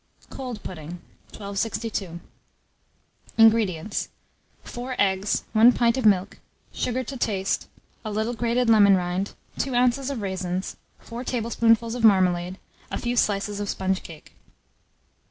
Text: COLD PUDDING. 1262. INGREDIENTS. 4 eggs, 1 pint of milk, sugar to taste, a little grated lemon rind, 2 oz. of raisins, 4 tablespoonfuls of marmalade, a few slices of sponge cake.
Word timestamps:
COLD 0.31 0.63
PUDDING. 0.63 0.99
1262. 1.37 2.21
INGREDIENTS. 3.37 4.09
4 4.63 4.95
eggs, 4.97 5.43
1 5.53 5.71
pint 5.73 5.95
of 5.95 6.07
milk, 6.07 6.39
sugar 6.73 7.03
to 7.03 7.15
taste, 7.15 7.69
a 8.03 8.09
little 8.09 8.33
grated 8.33 8.67
lemon 8.67 8.95
rind, 8.95 9.35
2 9.59 9.75
oz. 9.75 10.09
of 10.09 10.23
raisins, 10.23 10.75
4 10.97 11.23
tablespoonfuls 11.23 11.93
of 11.93 12.03
marmalade, 12.03 12.57
a 12.89 12.97
few 12.97 13.15
slices 13.15 13.59
of 13.59 13.69
sponge 13.69 14.01
cake. 14.01 14.33